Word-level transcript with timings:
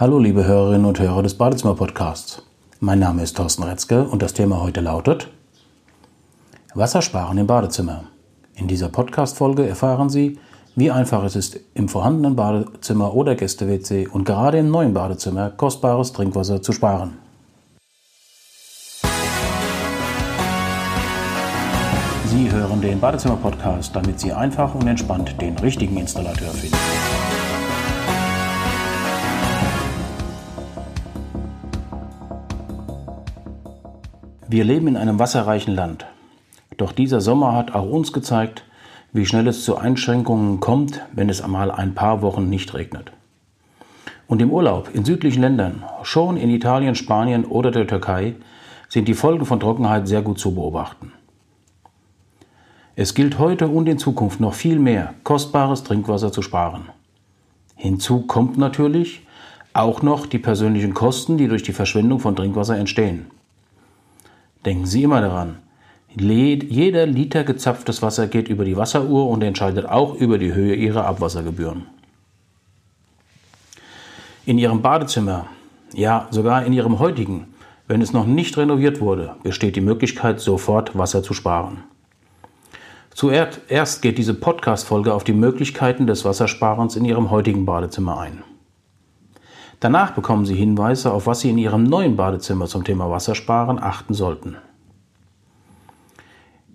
Hallo 0.00 0.18
liebe 0.18 0.46
Hörerinnen 0.46 0.86
und 0.86 0.98
Hörer 0.98 1.22
des 1.22 1.34
Badezimmer-Podcasts. 1.34 2.42
Mein 2.80 3.00
Name 3.00 3.22
ist 3.22 3.36
Thorsten 3.36 3.64
Retzke 3.64 4.04
und 4.04 4.22
das 4.22 4.32
Thema 4.32 4.62
heute 4.62 4.80
lautet 4.80 5.28
Wassersparen 6.74 7.36
im 7.36 7.46
Badezimmer. 7.46 8.04
In 8.54 8.66
dieser 8.66 8.88
Podcast-Folge 8.88 9.68
erfahren 9.68 10.08
Sie, 10.08 10.38
wie 10.74 10.90
einfach 10.90 11.22
es 11.24 11.36
ist, 11.36 11.60
im 11.74 11.90
vorhandenen 11.90 12.34
Badezimmer 12.34 13.14
oder 13.14 13.34
Gäste-WC 13.34 14.08
und 14.08 14.24
gerade 14.24 14.56
im 14.56 14.70
neuen 14.70 14.94
Badezimmer 14.94 15.50
kostbares 15.50 16.14
Trinkwasser 16.14 16.62
zu 16.62 16.72
sparen. 16.72 17.18
Sie 22.24 22.50
hören 22.50 22.80
den 22.80 22.98
Badezimmer-Podcast, 23.00 23.94
damit 23.94 24.18
Sie 24.18 24.32
einfach 24.32 24.74
und 24.74 24.86
entspannt 24.86 25.38
den 25.42 25.58
richtigen 25.58 25.98
Installateur 25.98 26.52
finden. 26.52 26.78
Wir 34.52 34.64
leben 34.64 34.88
in 34.88 34.96
einem 34.96 35.20
wasserreichen 35.20 35.76
Land. 35.76 36.06
Doch 36.76 36.90
dieser 36.90 37.20
Sommer 37.20 37.52
hat 37.52 37.72
auch 37.72 37.88
uns 37.88 38.12
gezeigt, 38.12 38.64
wie 39.12 39.24
schnell 39.24 39.46
es 39.46 39.64
zu 39.64 39.76
Einschränkungen 39.76 40.58
kommt, 40.58 41.02
wenn 41.12 41.28
es 41.28 41.40
einmal 41.40 41.70
ein 41.70 41.94
paar 41.94 42.20
Wochen 42.20 42.50
nicht 42.50 42.74
regnet. 42.74 43.12
Und 44.26 44.42
im 44.42 44.50
Urlaub 44.50 44.90
in 44.92 45.04
südlichen 45.04 45.40
Ländern, 45.40 45.84
schon 46.02 46.36
in 46.36 46.50
Italien, 46.50 46.96
Spanien 46.96 47.44
oder 47.44 47.70
der 47.70 47.86
Türkei, 47.86 48.34
sind 48.88 49.06
die 49.06 49.14
Folgen 49.14 49.46
von 49.46 49.60
Trockenheit 49.60 50.08
sehr 50.08 50.22
gut 50.22 50.40
zu 50.40 50.52
beobachten. 50.52 51.12
Es 52.96 53.14
gilt 53.14 53.38
heute 53.38 53.68
und 53.68 53.88
in 53.88 53.98
Zukunft 53.98 54.40
noch 54.40 54.54
viel 54.54 54.80
mehr, 54.80 55.14
kostbares 55.22 55.84
Trinkwasser 55.84 56.32
zu 56.32 56.42
sparen. 56.42 56.88
Hinzu 57.76 58.22
kommt 58.22 58.58
natürlich 58.58 59.24
auch 59.74 60.02
noch 60.02 60.26
die 60.26 60.40
persönlichen 60.40 60.92
Kosten, 60.92 61.38
die 61.38 61.46
durch 61.46 61.62
die 61.62 61.72
Verschwendung 61.72 62.18
von 62.18 62.34
Trinkwasser 62.34 62.76
entstehen. 62.76 63.26
Denken 64.64 64.86
Sie 64.86 65.02
immer 65.02 65.20
daran, 65.20 65.58
jeder 66.16 67.06
Liter 67.06 67.44
gezapftes 67.44 68.02
Wasser 68.02 68.26
geht 68.26 68.48
über 68.48 68.64
die 68.64 68.76
Wasseruhr 68.76 69.28
und 69.28 69.42
entscheidet 69.42 69.86
auch 69.86 70.14
über 70.14 70.38
die 70.38 70.52
Höhe 70.52 70.74
Ihrer 70.74 71.06
Abwassergebühren. 71.06 71.86
In 74.44 74.58
Ihrem 74.58 74.82
Badezimmer, 74.82 75.46
ja 75.94 76.26
sogar 76.30 76.64
in 76.64 76.72
Ihrem 76.72 76.98
heutigen, 76.98 77.54
wenn 77.86 78.02
es 78.02 78.12
noch 78.12 78.26
nicht 78.26 78.56
renoviert 78.56 79.00
wurde, 79.00 79.36
besteht 79.42 79.76
die 79.76 79.80
Möglichkeit, 79.80 80.40
sofort 80.40 80.96
Wasser 80.96 81.22
zu 81.22 81.34
sparen. 81.34 81.84
Zuerst 83.14 84.02
geht 84.02 84.18
diese 84.18 84.34
Podcast-Folge 84.34 85.12
auf 85.12 85.24
die 85.24 85.32
Möglichkeiten 85.32 86.06
des 86.06 86.24
Wassersparens 86.24 86.96
in 86.96 87.04
Ihrem 87.04 87.30
heutigen 87.30 87.66
Badezimmer 87.66 88.18
ein. 88.18 88.42
Danach 89.80 90.10
bekommen 90.10 90.44
Sie 90.44 90.54
Hinweise, 90.54 91.10
auf 91.10 91.26
was 91.26 91.40
Sie 91.40 91.48
in 91.48 91.56
Ihrem 91.56 91.84
neuen 91.84 92.14
Badezimmer 92.14 92.66
zum 92.66 92.84
Thema 92.84 93.10
Wassersparen 93.10 93.78
achten 93.78 94.12
sollten. 94.12 94.58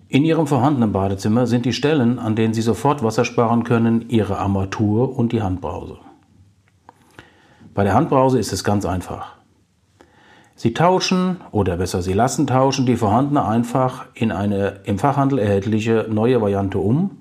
In 0.08 0.24
Ihrem 0.24 0.48
vorhandenen 0.48 0.90
Badezimmer 0.90 1.46
sind 1.46 1.64
die 1.66 1.72
Stellen, 1.72 2.18
an 2.18 2.34
denen 2.34 2.52
Sie 2.52 2.62
sofort 2.62 3.04
Wasser 3.04 3.24
sparen 3.24 3.62
können, 3.62 4.08
Ihre 4.08 4.38
Armatur 4.38 5.16
und 5.16 5.30
die 5.30 5.42
Handbrause. 5.42 5.98
Bei 7.74 7.84
der 7.84 7.94
Handbrause 7.94 8.40
ist 8.40 8.52
es 8.52 8.64
ganz 8.64 8.84
einfach. 8.84 9.35
Sie 10.58 10.72
tauschen 10.72 11.36
oder 11.52 11.76
besser 11.76 12.00
Sie 12.00 12.14
lassen 12.14 12.46
tauschen 12.46 12.86
die 12.86 12.96
vorhandene 12.96 13.44
einfach 13.44 14.06
in 14.14 14.32
eine 14.32 14.80
im 14.84 14.98
Fachhandel 14.98 15.38
erhältliche 15.38 16.06
neue 16.10 16.40
Variante 16.40 16.78
um, 16.78 17.18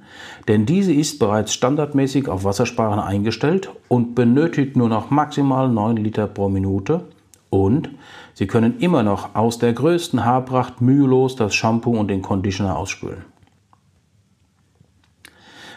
denn 0.47 0.65
diese 0.65 0.93
ist 0.93 1.19
bereits 1.19 1.53
standardmäßig 1.53 2.29
auf 2.29 2.45
Wassersparen 2.45 2.99
eingestellt 2.99 3.69
und 3.89 4.15
benötigt 4.15 4.77
nur 4.77 4.87
noch 4.87 5.09
maximal 5.09 5.67
9 5.67 5.97
Liter 5.97 6.27
pro 6.27 6.47
Minute 6.47 7.01
und 7.49 7.89
Sie 8.33 8.47
können 8.47 8.79
immer 8.79 9.03
noch 9.03 9.35
aus 9.35 9.59
der 9.59 9.73
größten 9.73 10.23
Haarpracht 10.23 10.79
mühelos 10.79 11.35
das 11.35 11.55
Shampoo 11.55 11.91
und 11.91 12.09
den 12.09 12.21
Conditioner 12.21 12.77
ausspülen. 12.77 13.23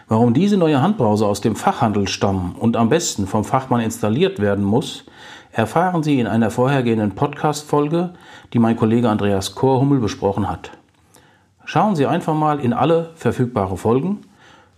Warum 0.09 0.33
diese 0.33 0.57
neue 0.57 0.81
Handbrause 0.81 1.27
aus 1.27 1.41
dem 1.41 1.55
Fachhandel 1.55 2.09
stammen 2.09 2.55
und 2.59 2.77
am 2.77 2.89
besten 2.89 3.27
vom 3.27 3.45
Fachmann 3.45 3.81
installiert 3.81 4.41
werden 4.41 4.65
muss, 4.65 5.05
erfahren 5.53 6.03
Sie 6.03 6.19
in 6.21 6.27
einer 6.27 6.51
vorhergehenden 6.51 7.15
Podcast-Folge, 7.15 8.11
die 8.53 8.59
mein 8.59 8.77
Kollege 8.77 9.09
Andreas 9.09 9.55
Korhummel 9.55 9.99
besprochen 9.99 10.49
hat. 10.49 10.71
Schauen 11.65 11.97
Sie 11.97 12.07
einfach 12.07 12.35
mal 12.35 12.61
in 12.61 12.73
alle 12.73 13.11
verfügbare 13.15 13.77
Folgen 13.77 14.21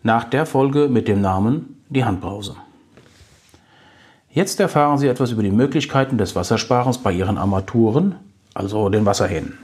nach 0.03 0.25
der 0.25 0.47
Folge 0.47 0.89
mit 0.89 1.09
dem 1.09 1.21
Namen 1.21 1.83
Die 1.89 2.05
Handbrause. 2.05 2.57
Jetzt 4.33 4.61
erfahren 4.61 4.99
Sie 4.99 5.09
etwas 5.09 5.33
über 5.33 5.43
die 5.43 5.51
Möglichkeiten 5.51 6.17
des 6.17 6.37
Wassersparens 6.37 6.99
bei 6.99 7.13
Ihren 7.13 7.37
Armaturen, 7.37 8.15
also 8.55 8.89
den 8.89 9.05
Wasserhähnen. 9.05 9.59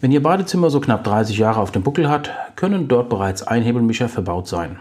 Wenn 0.00 0.12
Ihr 0.12 0.22
Badezimmer 0.22 0.70
so 0.70 0.80
knapp 0.80 1.04
30 1.04 1.36
Jahre 1.36 1.60
auf 1.60 1.72
dem 1.72 1.82
Buckel 1.82 2.08
hat, 2.08 2.30
können 2.56 2.88
dort 2.88 3.08
bereits 3.08 3.42
Einhebelmischer 3.42 4.08
verbaut 4.08 4.48
sein. 4.48 4.78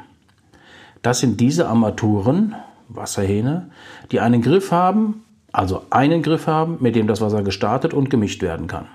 Das 1.01 1.19
sind 1.19 1.40
diese 1.40 1.67
Armaturen, 1.67 2.56
Wasserhähne, 2.89 3.69
die 4.11 4.19
einen 4.19 4.41
Griff 4.41 4.72
haben, 4.72 5.23
also 5.51 5.83
einen 5.89 6.22
Griff 6.22 6.47
haben, 6.47 6.77
mit 6.79 6.95
dem 6.95 7.07
das 7.07 7.22
Wasser 7.22 7.44
gestartet 7.44 7.94
und 7.94 8.09
gemischt 8.09 8.41
werden 8.41 8.67
kann. 8.67 8.88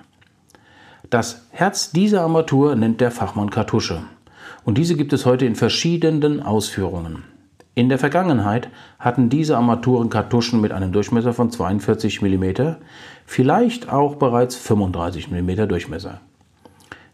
Das 1.10 1.46
Herz 1.50 1.92
dieser 1.92 2.22
Armatur 2.22 2.76
nennt 2.76 3.00
der 3.00 3.10
Fachmann 3.10 3.50
Kartusche. 3.50 4.02
Und 4.64 4.78
diese 4.78 4.96
gibt 4.96 5.12
es 5.12 5.26
heute 5.26 5.46
in 5.46 5.54
verschiedenen 5.54 6.42
Ausführungen. 6.42 7.24
In 7.76 7.88
der 7.88 7.98
Vergangenheit 7.98 8.68
hatten 9.00 9.28
diese 9.28 9.56
Armaturen 9.56 10.08
Kartuschen 10.08 10.60
mit 10.60 10.70
einem 10.70 10.92
Durchmesser 10.92 11.32
von 11.32 11.50
42 11.50 12.22
mm, 12.22 12.44
vielleicht 13.26 13.92
auch 13.92 14.14
bereits 14.14 14.54
35 14.56 15.30
mm 15.30 15.68
Durchmesser. 15.68 16.20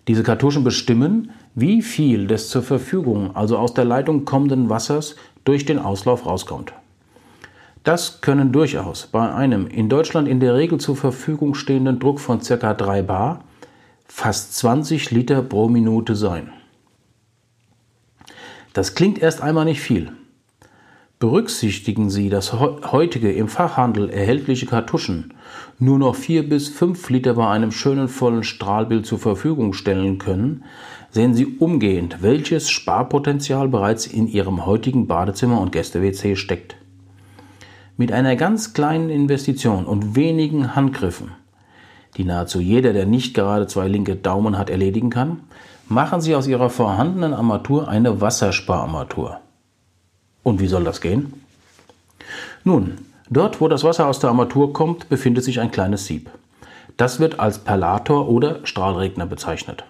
Diese 0.07 0.23
Kartuschen 0.23 0.63
bestimmen, 0.63 1.31
wie 1.55 1.83
viel 1.83 2.27
des 2.27 2.49
zur 2.51 2.63
Verfügung, 2.63 3.35
also 3.35 3.57
aus 3.57 3.75
der 3.75 3.85
Leitung 3.85 4.25
kommenden 4.25 4.69
Wassers 4.69 5.17
durch 5.45 5.65
den 5.65 5.79
Auslauf 5.79 6.27
rauskommt. 6.27 6.73
Das 7.83 8.21
können 8.21 8.53
durchaus 8.53 9.07
bei 9.07 9.33
einem 9.33 9.67
in 9.67 9.89
Deutschland 9.89 10.29
in 10.29 10.41
der 10.41 10.55
Regel 10.55 10.79
zur 10.79 10.97
Verfügung 10.97 11.55
stehenden 11.55 11.99
Druck 11.99 12.21
von 12.21 12.41
ca. 12.41 12.75
3 12.75 13.03
bar 13.03 13.45
fast 14.07 14.57
20 14.57 15.11
Liter 15.13 15.43
pro 15.43 15.69
Minute 15.69 16.15
sein. 16.15 16.53
Das 18.73 18.95
klingt 18.95 19.19
erst 19.19 19.41
einmal 19.41 19.65
nicht 19.65 19.81
viel. 19.81 20.13
Berücksichtigen 21.21 22.09
Sie, 22.09 22.31
dass 22.31 22.55
heutige 22.55 23.31
im 23.31 23.49
Fachhandel 23.49 24.09
erhältliche 24.09 24.65
Kartuschen 24.65 25.35
nur 25.79 25.99
noch 25.99 26.15
4 26.15 26.49
bis 26.49 26.71
5 26.71 27.11
Liter 27.11 27.35
bei 27.35 27.47
einem 27.47 27.73
schönen 27.73 28.09
vollen 28.09 28.43
Strahlbild 28.43 29.05
zur 29.05 29.19
Verfügung 29.19 29.75
stellen 29.75 30.17
können, 30.17 30.65
sehen 31.11 31.35
Sie 31.35 31.45
umgehend, 31.45 32.23
welches 32.23 32.71
Sparpotenzial 32.71 33.69
bereits 33.69 34.07
in 34.07 34.29
Ihrem 34.29 34.65
heutigen 34.65 35.09
Badezimmer 35.09 35.61
und 35.61 35.73
Gäste-WC 35.73 36.37
steckt. 36.37 36.77
Mit 37.99 38.13
einer 38.13 38.35
ganz 38.35 38.73
kleinen 38.73 39.11
Investition 39.11 39.85
und 39.85 40.17
wenigen 40.17 40.75
Handgriffen, 40.75 41.33
die 42.17 42.25
nahezu 42.25 42.61
jeder, 42.61 42.95
der 42.95 43.05
nicht 43.05 43.35
gerade 43.35 43.67
zwei 43.67 43.89
linke 43.89 44.17
Daumen 44.17 44.57
hat, 44.57 44.71
erledigen 44.71 45.11
kann, 45.11 45.41
machen 45.87 46.23
Sie 46.23 46.35
aus 46.35 46.47
Ihrer 46.47 46.71
vorhandenen 46.71 47.35
Armatur 47.35 47.89
eine 47.89 48.23
Wasserspararmatur. 48.23 49.39
Und 50.43 50.61
wie 50.61 50.67
soll 50.67 50.85
das 50.85 51.01
gehen? 51.01 51.45
Nun, 52.65 52.99
dort, 53.29 53.61
wo 53.61 53.69
das 53.69 53.85
Wasser 53.85 54.07
aus 54.07 54.19
der 54.19 54.31
Armatur 54.31 54.73
kommt, 54.73 55.09
befindet 55.09 55.45
sich 55.45 55.61
ein 55.61 55.71
kleines 55.71 56.07
Sieb. 56.07 56.31
Das 56.97 57.21
wird 57.21 57.41
als 57.41 57.59
Perlator 57.59 58.29
oder 58.29 58.61
Strahlregner 58.65 59.27
bezeichnet. 59.27 59.85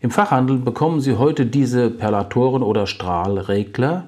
Im 0.00 0.10
Fachhandel 0.10 0.58
bekommen 0.58 1.00
Sie 1.00 1.16
heute 1.16 1.46
diese 1.46 1.90
Perlatoren 1.90 2.62
oder 2.62 2.86
Strahlregler, 2.86 4.04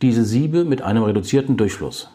diese 0.00 0.24
Siebe 0.24 0.64
mit 0.64 0.82
einem 0.82 1.02
reduzierten 1.02 1.56
Durchfluss. 1.56 2.10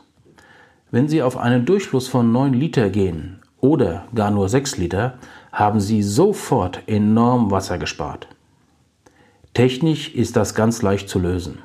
Wenn 0.92 1.08
Sie 1.08 1.22
auf 1.22 1.38
einen 1.38 1.66
Durchfluss 1.66 2.08
von 2.08 2.32
9 2.32 2.54
Liter 2.54 2.90
gehen 2.90 3.40
oder 3.62 4.06
gar 4.16 4.32
nur 4.32 4.50
6 4.50 4.78
Liter, 4.78 5.20
haben 5.52 5.80
Sie 5.80 6.02
sofort 6.02 6.82
enorm 6.88 7.52
Wasser 7.52 7.78
gespart. 7.78 8.28
Technisch 9.54 10.14
ist 10.16 10.36
das 10.36 10.56
ganz 10.56 10.82
leicht 10.82 11.10
zu 11.10 11.20
lösen. 11.20 11.60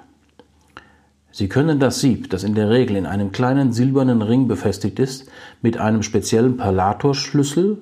Sie 1.36 1.48
können 1.48 1.80
das 1.80 2.00
Sieb, 2.00 2.30
das 2.30 2.44
in 2.44 2.54
der 2.54 2.70
Regel 2.70 2.94
in 2.94 3.06
einem 3.06 3.32
kleinen 3.32 3.72
silbernen 3.72 4.22
Ring 4.22 4.46
befestigt 4.46 5.00
ist, 5.00 5.28
mit 5.62 5.78
einem 5.78 6.04
speziellen 6.04 6.56
Perlatorschlüssel 6.56 7.78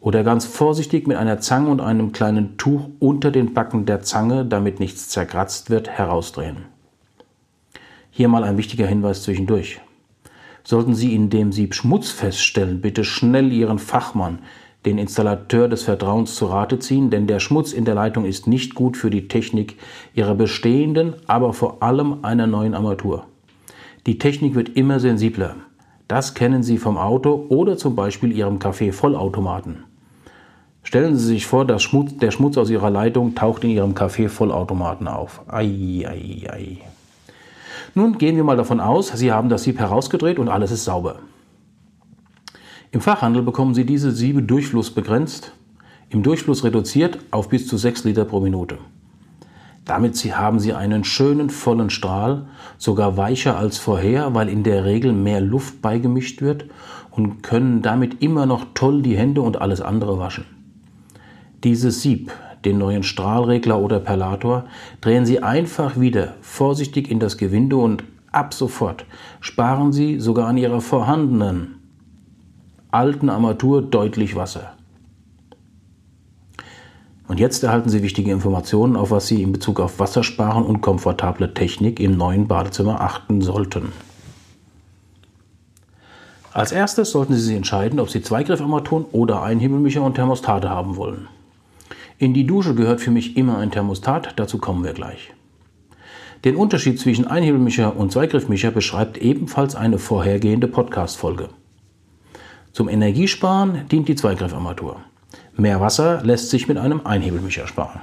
oder 0.00 0.22
ganz 0.22 0.44
vorsichtig 0.44 1.08
mit 1.08 1.16
einer 1.16 1.40
Zange 1.40 1.70
und 1.70 1.80
einem 1.80 2.12
kleinen 2.12 2.58
Tuch 2.58 2.90
unter 3.00 3.32
den 3.32 3.54
Backen 3.54 3.86
der 3.86 4.02
Zange, 4.02 4.44
damit 4.44 4.78
nichts 4.78 5.08
zerkratzt 5.08 5.68
wird, 5.68 5.90
herausdrehen. 5.90 6.58
Hier 8.12 8.28
mal 8.28 8.44
ein 8.44 8.56
wichtiger 8.56 8.86
Hinweis 8.86 9.24
zwischendurch. 9.24 9.80
Sollten 10.62 10.94
Sie 10.94 11.12
in 11.12 11.28
dem 11.28 11.50
Sieb 11.50 11.74
Schmutz 11.74 12.12
feststellen, 12.12 12.80
bitte 12.80 13.02
schnell 13.02 13.50
Ihren 13.50 13.80
Fachmann, 13.80 14.38
den 14.84 14.98
Installateur 14.98 15.68
des 15.68 15.84
Vertrauens 15.84 16.34
zu 16.34 16.46
Rate 16.46 16.78
ziehen, 16.78 17.10
denn 17.10 17.26
der 17.26 17.38
Schmutz 17.38 17.72
in 17.72 17.84
der 17.84 17.94
Leitung 17.94 18.24
ist 18.24 18.46
nicht 18.46 18.74
gut 18.74 18.96
für 18.96 19.10
die 19.10 19.28
Technik 19.28 19.76
Ihrer 20.14 20.34
bestehenden, 20.34 21.14
aber 21.26 21.52
vor 21.52 21.82
allem 21.82 22.24
einer 22.24 22.46
neuen 22.46 22.74
Armatur. 22.74 23.26
Die 24.06 24.18
Technik 24.18 24.54
wird 24.54 24.70
immer 24.70 24.98
sensibler. 24.98 25.54
Das 26.08 26.34
kennen 26.34 26.64
Sie 26.64 26.78
vom 26.78 26.98
Auto 26.98 27.46
oder 27.48 27.76
zum 27.76 27.94
Beispiel 27.94 28.32
Ihrem 28.32 28.58
Kaffee-Vollautomaten. 28.58 29.84
Stellen 30.82 31.16
Sie 31.16 31.26
sich 31.26 31.46
vor, 31.46 31.66
Schmutz, 31.78 32.18
der 32.18 32.32
Schmutz 32.32 32.58
aus 32.58 32.68
Ihrer 32.68 32.90
Leitung 32.90 33.36
taucht 33.36 33.62
in 33.62 33.70
Ihrem 33.70 33.94
Kaffee-Vollautomaten 33.94 35.06
auf. 35.06 35.42
Ei, 35.46 36.04
ei, 36.04 36.50
ei. 36.50 36.78
Nun 37.94 38.18
gehen 38.18 38.36
wir 38.36 38.44
mal 38.44 38.56
davon 38.56 38.80
aus, 38.80 39.08
Sie 39.08 39.30
haben 39.30 39.48
das 39.48 39.62
Sieb 39.62 39.78
herausgedreht 39.78 40.40
und 40.40 40.48
alles 40.48 40.72
ist 40.72 40.84
sauber. 40.84 41.20
Im 42.94 43.00
Fachhandel 43.00 43.42
bekommen 43.42 43.72
Sie 43.72 43.86
diese 43.86 44.12
Siebe 44.12 44.42
durchflussbegrenzt, 44.42 45.52
im 46.10 46.22
Durchfluss 46.22 46.62
reduziert 46.62 47.20
auf 47.30 47.48
bis 47.48 47.66
zu 47.66 47.78
6 47.78 48.04
Liter 48.04 48.26
pro 48.26 48.38
Minute. 48.40 48.76
Damit 49.86 50.18
haben 50.36 50.58
Sie 50.58 50.74
einen 50.74 51.02
schönen 51.02 51.48
vollen 51.48 51.88
Strahl, 51.88 52.48
sogar 52.76 53.16
weicher 53.16 53.56
als 53.56 53.78
vorher, 53.78 54.34
weil 54.34 54.50
in 54.50 54.62
der 54.62 54.84
Regel 54.84 55.14
mehr 55.14 55.40
Luft 55.40 55.80
beigemischt 55.80 56.42
wird 56.42 56.66
und 57.10 57.42
können 57.42 57.80
damit 57.80 58.22
immer 58.22 58.44
noch 58.44 58.66
toll 58.74 59.00
die 59.00 59.16
Hände 59.16 59.40
und 59.40 59.62
alles 59.62 59.80
andere 59.80 60.18
waschen. 60.18 60.44
Dieses 61.64 62.02
Sieb, 62.02 62.30
den 62.66 62.76
neuen 62.76 63.04
Strahlregler 63.04 63.80
oder 63.80 64.00
Perlator, 64.00 64.66
drehen 65.00 65.24
Sie 65.24 65.42
einfach 65.42 65.98
wieder 65.98 66.34
vorsichtig 66.42 67.10
in 67.10 67.20
das 67.20 67.38
Gewinde 67.38 67.76
und 67.78 68.04
ab 68.32 68.52
sofort 68.52 69.06
sparen 69.40 69.94
Sie 69.94 70.20
sogar 70.20 70.46
an 70.46 70.58
Ihrer 70.58 70.82
vorhandenen 70.82 71.81
alten 72.92 73.30
Armatur 73.30 73.82
deutlich 73.82 74.36
Wasser. 74.36 74.74
Und 77.26 77.40
jetzt 77.40 77.62
erhalten 77.62 77.88
Sie 77.88 78.02
wichtige 78.02 78.30
Informationen, 78.30 78.96
auf 78.96 79.10
was 79.10 79.26
Sie 79.26 79.42
in 79.42 79.52
Bezug 79.52 79.80
auf 79.80 79.98
Wassersparen 79.98 80.64
und 80.64 80.82
komfortable 80.82 81.54
Technik 81.54 81.98
im 81.98 82.16
neuen 82.16 82.46
Badezimmer 82.46 83.00
achten 83.00 83.40
sollten. 83.40 83.92
Als 86.52 86.72
erstes 86.72 87.12
sollten 87.12 87.32
Sie 87.32 87.40
sich 87.40 87.56
entscheiden, 87.56 87.98
ob 87.98 88.10
Sie 88.10 88.20
Zweigriffarmaturen 88.20 89.06
oder 89.12 89.42
Einhebelmischer 89.42 90.02
und 90.02 90.14
Thermostate 90.14 90.68
haben 90.68 90.96
wollen. 90.96 91.28
In 92.18 92.34
die 92.34 92.46
Dusche 92.46 92.74
gehört 92.74 93.00
für 93.00 93.10
mich 93.10 93.38
immer 93.38 93.56
ein 93.56 93.70
Thermostat, 93.70 94.34
dazu 94.36 94.58
kommen 94.58 94.84
wir 94.84 94.92
gleich. 94.92 95.32
Den 96.44 96.56
Unterschied 96.56 97.00
zwischen 97.00 97.26
Einhebelmischer 97.26 97.96
und 97.96 98.12
Zweigriffmischer 98.12 98.70
beschreibt 98.70 99.16
ebenfalls 99.16 99.74
eine 99.74 99.98
vorhergehende 99.98 100.68
Podcast-Folge. 100.68 101.48
Zum 102.72 102.88
Energiesparen 102.88 103.86
dient 103.88 104.08
die 104.08 104.14
Zweigriffarmatur. 104.14 104.96
Mehr 105.58 105.80
Wasser 105.82 106.22
lässt 106.24 106.48
sich 106.48 106.68
mit 106.68 106.78
einem 106.78 107.02
Einhebelmischer 107.04 107.66
sparen. 107.66 108.00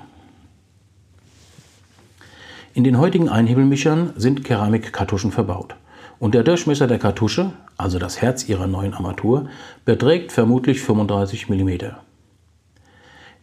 In 2.75 2.83
den 2.83 2.99
heutigen 2.99 3.29
Einhebelmischern 3.29 4.13
sind 4.15 4.43
Keramikkartuschen 4.43 5.31
verbaut. 5.31 5.75
Und 6.19 6.35
der 6.35 6.43
Durchmesser 6.43 6.85
der 6.85 6.99
Kartusche, 6.99 7.51
also 7.77 7.97
das 7.97 8.21
Herz 8.21 8.47
ihrer 8.47 8.67
neuen 8.67 8.93
Armatur, 8.93 9.49
beträgt 9.85 10.31
vermutlich 10.31 10.81
35 10.81 11.49
mm. 11.49 11.69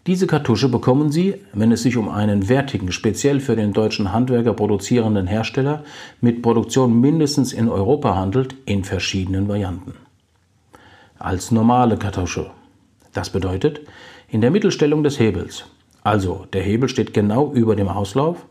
Diese 0.06 0.28
Kartusche 0.28 0.68
bekommen 0.68 1.10
Sie, 1.10 1.40
wenn 1.52 1.72
es 1.72 1.82
sich 1.82 1.96
um 1.96 2.08
einen 2.08 2.48
wertigen, 2.48 2.92
speziell 2.92 3.40
für 3.40 3.56
den 3.56 3.72
deutschen 3.72 4.12
Handwerker 4.12 4.52
produzierenden 4.52 5.26
Hersteller 5.26 5.82
mit 6.20 6.42
Produktion 6.42 7.00
mindestens 7.00 7.52
in 7.52 7.68
Europa 7.68 8.14
handelt, 8.14 8.54
in 8.64 8.84
verschiedenen 8.84 9.48
Varianten 9.48 10.05
als 11.18 11.50
normale 11.50 11.96
Kartusche. 11.96 12.50
Das 13.12 13.30
bedeutet, 13.30 13.80
in 14.28 14.40
der 14.40 14.50
Mittelstellung 14.50 15.02
des 15.02 15.18
Hebels, 15.18 15.64
also 16.02 16.46
der 16.52 16.62
Hebel 16.62 16.88
steht 16.88 17.14
genau 17.14 17.52
über 17.52 17.76
dem 17.76 17.88
Auslauf, 17.88 18.46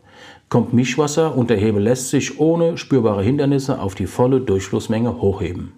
kommt 0.49 0.73
Mischwasser 0.73 1.35
und 1.37 1.49
der 1.49 1.57
Hebel 1.57 1.83
lässt 1.83 2.09
sich 2.09 2.39
ohne 2.39 2.77
spürbare 2.77 3.23
Hindernisse 3.23 3.79
auf 3.79 3.95
die 3.95 4.07
volle 4.07 4.41
Durchflussmenge 4.41 5.21
hochheben. 5.21 5.73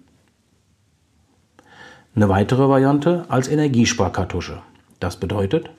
Eine 2.14 2.28
weitere 2.28 2.68
Variante 2.68 3.24
als 3.28 3.48
Energiesparkartusche. 3.48 4.60
Das 5.00 5.20
bedeutet, 5.20 5.70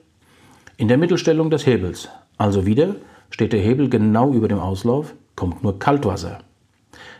in 0.77 0.87
der 0.87 0.97
Mittelstellung 0.97 1.49
des 1.49 1.65
Hebels, 1.65 2.09
also 2.37 2.65
wieder, 2.65 2.95
steht 3.29 3.53
der 3.53 3.59
Hebel 3.59 3.89
genau 3.89 4.31
über 4.31 4.47
dem 4.47 4.59
Auslauf, 4.59 5.13
kommt 5.35 5.63
nur 5.63 5.79
Kaltwasser. 5.79 6.39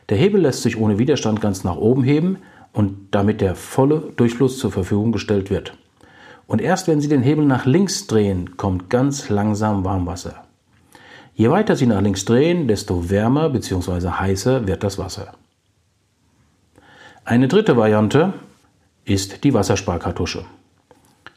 Der 0.08 0.18
Hebel 0.18 0.42
lässt 0.42 0.64
sich 0.64 0.78
ohne 0.78 0.98
Widerstand 0.98 1.42
ganz 1.42 1.64
nach 1.64 1.76
oben 1.76 2.04
heben 2.04 2.38
und 2.74 3.10
damit 3.12 3.42
der 3.42 3.56
volle 3.56 4.12
Durchfluss 4.16 4.58
zur 4.60 4.72
Verfügung 4.72 5.12
gestellt 5.12 5.50
wird. 5.50 5.74
Und 6.48 6.62
erst 6.62 6.88
wenn 6.88 7.02
Sie 7.02 7.08
den 7.08 7.22
Hebel 7.22 7.46
nach 7.46 7.66
links 7.66 8.08
drehen, 8.08 8.58
kommt 8.58 8.90
ganz 8.90 9.30
langsam 9.30 9.86
Warmwasser. 9.86 10.44
Je 11.36 11.50
weiter 11.50 11.76
Sie 11.76 11.86
nach 11.86 12.02
links 12.02 12.26
drehen, 12.26 12.68
desto 12.68 13.10
wärmer 13.10 13.50
bzw. 13.50 14.10
heißer 14.10 14.68
wird 14.68 14.84
das 14.84 14.98
Wasser. 14.98 15.34
Eine 17.24 17.48
dritte 17.48 17.78
Variante 17.78 18.34
ist 19.06 19.44
die 19.44 19.54
Wassersparkartusche. 19.54 20.46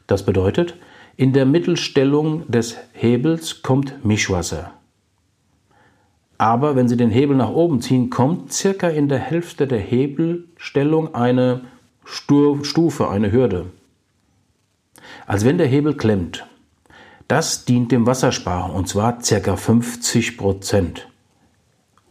Das 0.07 0.25
bedeutet, 0.25 0.75
in 1.15 1.33
der 1.33 1.45
Mittelstellung 1.45 2.49
des 2.49 2.77
Hebels 2.93 3.61
kommt 3.61 4.03
Mischwasser. 4.03 4.71
Aber 6.43 6.75
wenn 6.75 6.89
Sie 6.89 6.97
den 6.97 7.09
Hebel 7.09 7.37
nach 7.37 7.51
oben 7.51 7.79
ziehen, 7.79 8.09
kommt 8.09 8.51
circa 8.51 8.89
in 8.89 9.07
der 9.07 9.17
Hälfte 9.17 9.65
der 9.65 9.79
Hebelstellung 9.79 11.15
eine 11.15 11.61
Stufe, 12.03 13.07
eine 13.07 13.31
Hürde. 13.31 13.67
Als 15.25 15.45
wenn 15.45 15.57
der 15.57 15.67
Hebel 15.67 15.95
klemmt. 15.95 16.45
Das 17.29 17.63
dient 17.63 17.93
dem 17.93 18.05
Wassersparen 18.05 18.73
und 18.73 18.89
zwar 18.89 19.23
circa 19.23 19.55
50 19.55 20.37
Prozent. 20.37 21.07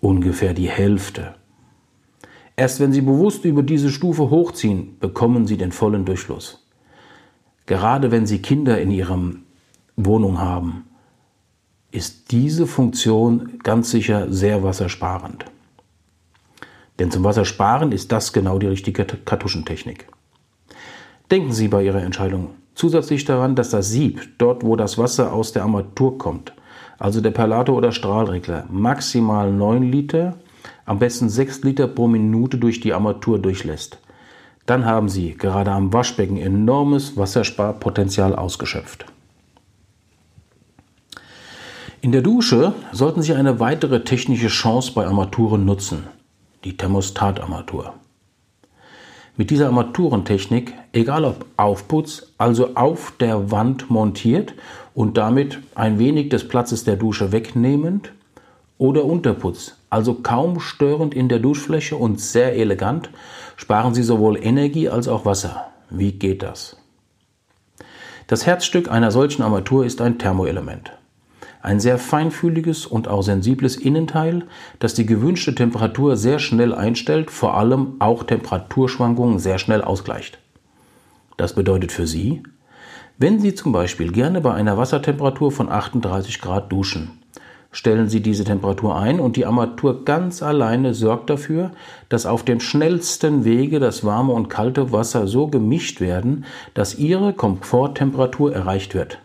Ungefähr 0.01 0.55
die 0.55 0.71
Hälfte. 0.71 1.35
Erst 2.57 2.81
wenn 2.81 2.95
Sie 2.95 3.03
bewusst 3.03 3.45
über 3.45 3.63
diese 3.63 3.91
Stufe 3.91 4.31
hochziehen, 4.31 4.97
bekommen 4.99 5.47
Sie 5.47 5.59
den 5.59 5.73
vollen 5.73 6.07
Durchfluss. 6.07 6.67
Gerade 7.67 8.11
wenn 8.11 8.25
Sie 8.25 8.41
Kinder 8.41 8.81
in 8.81 8.93
Ihrer 8.93 9.19
Wohnung 9.97 10.41
haben, 10.41 10.87
ist 11.93 12.33
diese 12.33 12.67
Funktion 12.67 13.59
ganz 13.63 13.91
sicher 13.91 14.33
sehr 14.33 14.63
wassersparend. 14.63 15.45
Denn 16.99 17.11
zum 17.11 17.25
Wassersparen 17.25 17.93
ist 17.93 18.11
das 18.13 18.33
genau 18.33 18.59
die 18.59 18.67
richtige 18.67 19.05
Kartuschentechnik. 19.05 20.09
Denken 21.31 21.53
Sie 21.53 21.69
bei 21.69 21.85
Ihrer 21.85 22.03
Entscheidung 22.03 22.51
zusätzlich 22.75 23.25
daran, 23.25 23.55
dass 23.55 23.71
das 23.71 23.91
Sieb, 23.91 24.39
dort 24.39 24.65
wo 24.65 24.77
das 24.77 24.99
Wasser 24.99 25.33
aus 25.33 25.53
der 25.53 25.63
Armatur 25.63 26.19
kommt, 26.19 26.53
also 26.99 27.21
der 27.21 27.31
Perlator 27.31 27.77
oder 27.77 27.93
Strahlregler, 27.93 28.67
maximal 28.71 29.53
9 29.53 29.83
Liter, 29.83 30.37
am 30.85 30.99
besten 30.99 31.29
6 31.29 31.63
Liter 31.63 31.89
pro 31.89 32.09
Minute 32.09 32.59
durch 32.59 32.81
die 32.81 32.93
Armatur 32.93 33.39
durchlässt. 33.39 33.99
Dann 34.67 34.85
haben 34.85 35.09
Sie 35.09 35.35
gerade 35.35 35.73
am 35.73 35.93
Waschbecken 35.93 36.37
enormes 36.37 37.17
Wassersparpotenzial 37.17 38.35
ausgeschöpft. 38.35 39.07
In 42.05 42.11
der 42.11 42.21
Dusche 42.21 42.75
sollten 42.91 43.23
Sie 43.23 43.33
eine 43.33 43.61
weitere 43.61 44.03
technische 44.03 44.49
Chance 44.49 44.91
bei 44.93 45.07
Armaturen 45.07 45.65
nutzen, 45.65 46.09
die 46.65 46.77
Thermostatarmatur. 46.77 47.95
Mit 49.37 49.51
dieser 49.51 49.67
Armaturentechnik, 49.67 50.75
egal 50.93 51.25
ob 51.25 51.47
Aufputz, 51.57 52.33
also 52.39 52.75
auf 52.75 53.13
der 53.21 53.53
Wand 53.53 53.89
montiert 53.89 54.55
und 54.95 55.17
damit 55.17 55.61
ein 55.77 56.01
wenig 56.01 56.29
des 56.29 56.49
Platzes 56.49 56.83
der 56.83 56.97
Dusche 56.97 57.31
wegnehmend, 57.31 58.11
oder 58.79 59.05
Unterputz, 59.05 59.77
also 59.89 60.15
kaum 60.15 60.59
störend 60.59 61.15
in 61.15 61.29
der 61.29 61.39
Duschfläche 61.39 61.95
und 61.95 62.21
sehr 62.21 62.57
elegant, 62.57 63.11
sparen 63.55 63.95
Sie 63.95 64.03
sowohl 64.03 64.45
Energie 64.45 64.89
als 64.89 65.07
auch 65.07 65.25
Wasser. 65.25 65.69
Wie 65.89 66.11
geht 66.11 66.43
das? 66.43 66.77
Das 68.27 68.45
Herzstück 68.45 68.91
einer 68.91 69.13
solchen 69.13 69.43
Armatur 69.43 69.87
ist 69.87 70.01
ein 70.01 70.19
Thermoelement. 70.19 70.91
Ein 71.63 71.79
sehr 71.79 71.97
feinfühliges 71.97 72.87
und 72.87 73.07
auch 73.07 73.23
sensibles 73.23 73.77
Innenteil, 73.77 74.43
das 74.81 74.95
die 74.95 75.07
gewünschte 75.07 75.55
Temperatur 75.55 76.17
sehr 76.17 76.41
schnell 76.41 76.75
einstellt, 76.75 77.31
vor 77.31 77.57
allem 77.57 77.95
auch 78.01 78.25
Temperaturschwankungen 78.25 79.39
sehr 79.39 79.59
schnell 79.59 79.81
ausgleicht. 79.81 80.41
Das 81.37 81.55
bedeutet 81.55 81.93
für 81.93 82.09
Sie, 82.09 82.43
wenn 83.17 83.39
Sie 83.39 83.55
zum 83.55 83.71
Beispiel 83.71 84.11
gerne 84.11 84.41
bei 84.41 84.53
einer 84.53 84.77
Wassertemperatur 84.77 85.53
von 85.53 85.69
38 85.71 86.41
Grad 86.41 86.73
duschen, 86.73 87.11
stellen 87.71 88.09
Sie 88.09 88.21
diese 88.21 88.43
Temperatur 88.43 88.97
ein 88.97 89.21
und 89.21 89.37
die 89.37 89.47
Armatur 89.47 90.05
ganz 90.05 90.43
alleine 90.43 90.95
sorgt 90.95 91.31
dafür, 91.31 91.71
dass 92.09 92.27
auf 92.27 92.45
dem 92.45 92.59
schnellsten 92.59 93.45
Wege 93.45 93.79
das 93.79 94.03
warme 94.05 94.33
und 94.33 94.49
kalte 94.49 94.91
Wasser 94.91 95.29
so 95.29 95.47
gemischt 95.47 96.01
werden, 96.01 96.45
dass 96.75 96.99
Ihre 96.99 97.33
Komforttemperatur 97.33 98.53
erreicht 98.53 98.95
wird. 98.95 99.21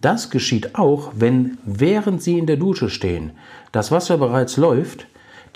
Das 0.00 0.30
geschieht 0.30 0.76
auch, 0.76 1.12
wenn 1.14 1.58
während 1.64 2.22
Sie 2.22 2.38
in 2.38 2.46
der 2.46 2.56
Dusche 2.56 2.88
stehen, 2.88 3.32
das 3.72 3.92
Wasser 3.92 4.16
bereits 4.16 4.56
läuft, 4.56 5.06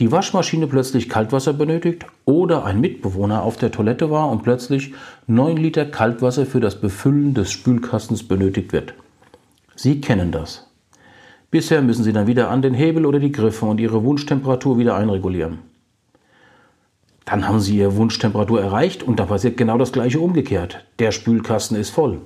die 0.00 0.10
Waschmaschine 0.10 0.66
plötzlich 0.66 1.08
Kaltwasser 1.08 1.52
benötigt 1.52 2.04
oder 2.24 2.64
ein 2.64 2.80
Mitbewohner 2.80 3.42
auf 3.42 3.56
der 3.56 3.70
Toilette 3.70 4.10
war 4.10 4.28
und 4.30 4.42
plötzlich 4.42 4.92
9 5.28 5.56
Liter 5.56 5.86
Kaltwasser 5.86 6.46
für 6.46 6.60
das 6.60 6.80
Befüllen 6.80 7.32
des 7.32 7.52
Spülkastens 7.52 8.26
benötigt 8.26 8.72
wird. 8.72 8.94
Sie 9.76 10.00
kennen 10.00 10.32
das. 10.32 10.66
Bisher 11.50 11.80
müssen 11.82 12.02
Sie 12.02 12.12
dann 12.12 12.26
wieder 12.26 12.50
an 12.50 12.62
den 12.62 12.74
Hebel 12.74 13.06
oder 13.06 13.20
die 13.20 13.32
Griffe 13.32 13.66
und 13.66 13.80
Ihre 13.80 14.02
Wunschtemperatur 14.02 14.76
wieder 14.78 14.96
einregulieren. 14.96 15.60
Dann 17.24 17.48
haben 17.48 17.60
Sie 17.60 17.78
Ihre 17.78 17.96
Wunschtemperatur 17.96 18.60
erreicht 18.60 19.04
und 19.04 19.20
da 19.20 19.26
passiert 19.26 19.56
genau 19.56 19.78
das 19.78 19.92
gleiche 19.92 20.20
umgekehrt. 20.20 20.84
Der 20.98 21.12
Spülkasten 21.12 21.76
ist 21.76 21.90
voll. 21.90 22.20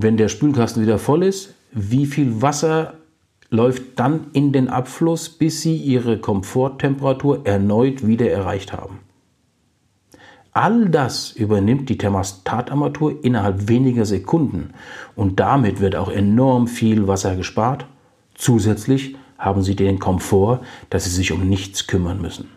Wenn 0.00 0.16
der 0.16 0.28
Spülkasten 0.28 0.80
wieder 0.80 1.00
voll 1.00 1.24
ist, 1.24 1.54
wie 1.72 2.06
viel 2.06 2.40
Wasser 2.40 2.94
läuft 3.50 3.82
dann 3.98 4.28
in 4.32 4.52
den 4.52 4.68
Abfluss, 4.68 5.28
bis 5.28 5.60
Sie 5.60 5.74
Ihre 5.74 6.20
Komforttemperatur 6.20 7.44
erneut 7.44 8.06
wieder 8.06 8.30
erreicht 8.30 8.72
haben? 8.72 9.00
All 10.52 10.88
das 10.88 11.32
übernimmt 11.32 11.88
die 11.88 11.98
Thermostatarmatur 11.98 13.24
innerhalb 13.24 13.66
weniger 13.66 14.06
Sekunden 14.06 14.70
und 15.16 15.40
damit 15.40 15.80
wird 15.80 15.96
auch 15.96 16.12
enorm 16.12 16.68
viel 16.68 17.08
Wasser 17.08 17.34
gespart. 17.34 17.84
Zusätzlich 18.36 19.16
haben 19.36 19.64
Sie 19.64 19.74
den 19.74 19.98
Komfort, 19.98 20.60
dass 20.90 21.06
Sie 21.06 21.10
sich 21.10 21.32
um 21.32 21.48
nichts 21.48 21.88
kümmern 21.88 22.22
müssen. 22.22 22.48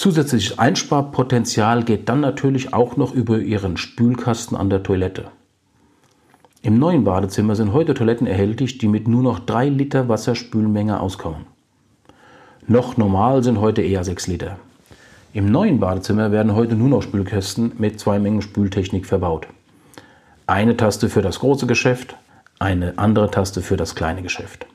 Zusätzliches 0.00 0.58
Einsparpotenzial 0.58 1.82
geht 1.84 2.08
dann 2.08 2.20
natürlich 2.20 2.72
auch 2.72 2.96
noch 2.96 3.12
über 3.12 3.38
Ihren 3.38 3.76
Spülkasten 3.76 4.56
an 4.56 4.70
der 4.70 4.82
Toilette. 4.82 5.26
Im 6.62 6.78
neuen 6.78 7.04
Badezimmer 7.04 7.54
sind 7.54 7.74
heute 7.74 7.92
Toiletten 7.92 8.26
erhältlich, 8.26 8.78
die 8.78 8.88
mit 8.88 9.06
nur 9.08 9.22
noch 9.22 9.40
3 9.40 9.68
Liter 9.68 10.08
Wasserspülmenge 10.08 10.98
auskommen. 10.98 11.44
Noch 12.66 12.96
normal 12.96 13.42
sind 13.42 13.60
heute 13.60 13.82
eher 13.82 14.02
6 14.02 14.28
Liter. 14.28 14.56
Im 15.34 15.52
neuen 15.52 15.80
Badezimmer 15.80 16.32
werden 16.32 16.54
heute 16.54 16.76
nur 16.76 16.88
noch 16.88 17.02
Spülkästen 17.02 17.72
mit 17.76 18.00
zwei 18.00 18.18
Mengen 18.18 18.40
Spültechnik 18.40 19.04
verbaut. 19.04 19.48
Eine 20.46 20.78
Taste 20.78 21.10
für 21.10 21.20
das 21.20 21.40
große 21.40 21.66
Geschäft, 21.66 22.16
eine 22.58 22.96
andere 22.96 23.30
Taste 23.30 23.60
für 23.60 23.76
das 23.76 23.94
kleine 23.94 24.22
Geschäft. 24.22 24.66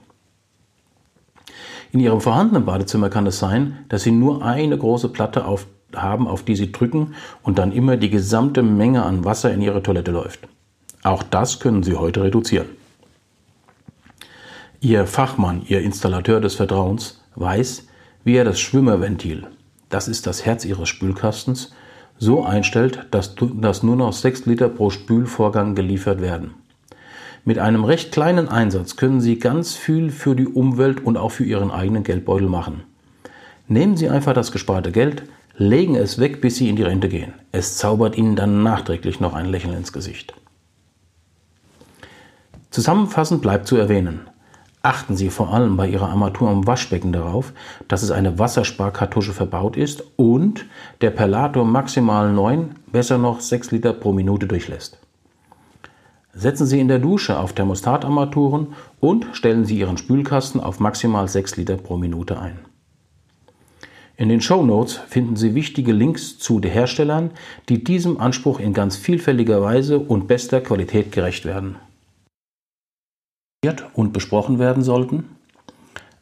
In 1.91 1.99
Ihrem 1.99 2.21
vorhandenen 2.21 2.65
Badezimmer 2.65 3.09
kann 3.09 3.27
es 3.27 3.39
sein, 3.39 3.77
dass 3.89 4.03
Sie 4.03 4.11
nur 4.11 4.43
eine 4.43 4.77
große 4.77 5.09
Platte 5.09 5.45
auf, 5.45 5.67
haben, 5.95 6.27
auf 6.27 6.43
die 6.43 6.55
Sie 6.55 6.71
drücken 6.71 7.15
und 7.43 7.57
dann 7.57 7.71
immer 7.71 7.97
die 7.97 8.09
gesamte 8.09 8.63
Menge 8.63 9.03
an 9.03 9.25
Wasser 9.25 9.53
in 9.53 9.61
Ihre 9.61 9.83
Toilette 9.83 10.11
läuft. 10.11 10.47
Auch 11.03 11.23
das 11.23 11.59
können 11.59 11.83
Sie 11.83 11.95
heute 11.95 12.23
reduzieren. 12.23 12.67
Ihr 14.81 15.07
Fachmann, 15.07 15.63
Ihr 15.67 15.81
Installateur 15.81 16.41
des 16.41 16.55
Vertrauens, 16.55 17.21
weiß, 17.35 17.87
wie 18.23 18.35
er 18.35 18.43
das 18.43 18.59
Schwimmerventil, 18.59 19.47
das 19.89 20.07
ist 20.07 20.27
das 20.27 20.45
Herz 20.45 20.65
Ihres 20.65 20.89
Spülkastens, 20.89 21.73
so 22.17 22.43
einstellt, 22.43 23.07
dass, 23.11 23.35
dass 23.35 23.83
nur 23.83 23.95
noch 23.95 24.13
6 24.13 24.45
Liter 24.45 24.69
pro 24.69 24.89
Spülvorgang 24.89 25.75
geliefert 25.75 26.21
werden. 26.21 26.55
Mit 27.47 27.59
einem 27.59 27.83
recht 27.83 28.11
kleinen 28.11 28.49
Einsatz 28.49 28.95
können 28.95 29.21
Sie 29.21 29.37
ganz 29.37 29.75
viel 29.75 30.09
für 30.09 30.35
die 30.35 30.47
Umwelt 30.47 31.05
und 31.05 31.15
auch 31.15 31.29
für 31.29 31.43
Ihren 31.43 31.69
eigenen 31.69 32.03
Geldbeutel 32.03 32.49
machen. 32.49 32.81
Nehmen 33.67 33.97
Sie 33.97 34.09
einfach 34.09 34.33
das 34.33 34.51
gesparte 34.51 34.91
Geld, 34.91 35.21
legen 35.55 35.95
es 35.95 36.17
weg, 36.17 36.41
bis 36.41 36.55
Sie 36.55 36.69
in 36.69 36.75
die 36.75 36.81
Rente 36.81 37.07
gehen. 37.07 37.33
Es 37.51 37.77
zaubert 37.77 38.17
Ihnen 38.17 38.35
dann 38.35 38.63
nachträglich 38.63 39.19
noch 39.19 39.35
ein 39.35 39.45
Lächeln 39.45 39.75
ins 39.75 39.93
Gesicht. 39.93 40.33
Zusammenfassend 42.71 43.43
bleibt 43.43 43.67
zu 43.67 43.77
erwähnen, 43.77 44.21
Achten 44.81 45.15
Sie 45.15 45.31
vor 45.31 45.51
allem 45.51 45.77
bei 45.77 45.87
Ihrer 45.87 46.09
Armatur 46.09 46.47
am 46.47 46.67
Waschbecken 46.67 47.11
darauf, 47.11 47.53
dass 47.87 48.03
es 48.03 48.11
eine 48.11 48.37
Wassersparkartusche 48.37 49.33
verbaut 49.33 49.77
ist 49.77 50.03
und 50.15 50.67
der 51.01 51.09
Perlator 51.09 51.65
maximal 51.65 52.31
9, 52.31 52.75
besser 52.91 53.17
noch 53.17 53.39
6 53.39 53.71
Liter 53.71 53.93
pro 53.93 54.13
Minute 54.13 54.45
durchlässt. 54.45 54.99
Setzen 56.35 56.67
Sie 56.67 56.79
in 56.79 56.89
der 56.89 56.99
Dusche 56.99 57.39
auf 57.39 57.53
Thermostatarmaturen 57.53 58.75
und 58.99 59.25
stellen 59.33 59.65
Sie 59.65 59.79
Ihren 59.79 59.97
Spülkasten 59.97 60.61
auf 60.61 60.79
maximal 60.79 61.27
6 61.27 61.55
Liter 61.55 61.77
pro 61.77 61.97
Minute 61.97 62.39
ein. 62.39 62.59
In 64.17 64.29
den 64.29 64.41
Show 64.41 64.63
Notes 64.63 64.99
finden 65.07 65.37
Sie 65.37 65.55
wichtige 65.55 65.93
Links 65.93 66.37
zu 66.37 66.59
den 66.59 66.71
Herstellern, 66.71 67.31
die 67.69 67.83
diesem 67.83 68.19
Anspruch 68.19 68.59
in 68.59 68.73
ganz 68.73 68.97
vielfältiger 68.97 69.61
Weise 69.61 69.99
und 69.99 70.27
bester 70.27 70.61
Qualität 70.61 71.11
gerecht 71.11 71.45
werden 71.45 71.77
und 73.93 74.13
besprochen 74.13 74.59
werden 74.59 74.83
sollten, 74.83 75.37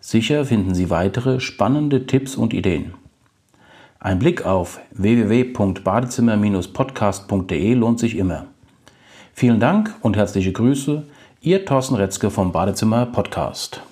Sicher 0.00 0.46
finden 0.46 0.74
Sie 0.74 0.88
weitere 0.88 1.40
spannende 1.40 2.06
Tipps 2.06 2.36
und 2.36 2.54
Ideen. 2.54 2.94
Ein 4.00 4.18
Blick 4.18 4.46
auf 4.46 4.80
www.badezimmer-podcast.de 4.92 7.74
lohnt 7.74 8.00
sich 8.00 8.16
immer. 8.16 8.46
Vielen 9.34 9.60
Dank 9.60 9.94
und 10.00 10.16
herzliche 10.16 10.52
Grüße, 10.52 11.02
Ihr 11.42 11.66
Thorsten 11.66 11.96
Retzke 11.96 12.30
vom 12.30 12.50
Badezimmer 12.50 13.04
Podcast. 13.04 13.82